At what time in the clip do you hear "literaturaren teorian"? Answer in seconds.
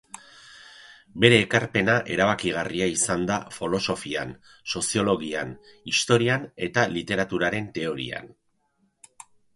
6.97-8.35